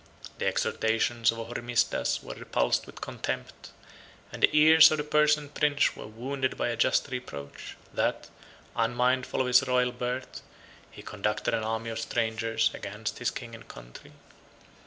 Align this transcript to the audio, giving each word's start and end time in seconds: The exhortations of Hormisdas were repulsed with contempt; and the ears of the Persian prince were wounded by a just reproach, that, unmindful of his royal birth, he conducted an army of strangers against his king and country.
The 0.39 0.47
exhortations 0.47 1.31
of 1.31 1.37
Hormisdas 1.45 2.23
were 2.23 2.33
repulsed 2.33 2.87
with 2.87 3.01
contempt; 3.01 3.69
and 4.31 4.41
the 4.41 4.49
ears 4.51 4.89
of 4.89 4.97
the 4.97 5.03
Persian 5.03 5.49
prince 5.49 5.95
were 5.95 6.07
wounded 6.07 6.57
by 6.57 6.69
a 6.69 6.75
just 6.75 7.07
reproach, 7.09 7.77
that, 7.93 8.27
unmindful 8.75 9.41
of 9.41 9.45
his 9.45 9.67
royal 9.67 9.91
birth, 9.91 10.41
he 10.89 11.03
conducted 11.03 11.53
an 11.53 11.63
army 11.63 11.91
of 11.91 11.99
strangers 11.99 12.71
against 12.73 13.19
his 13.19 13.29
king 13.29 13.53
and 13.53 13.67
country. 13.67 14.13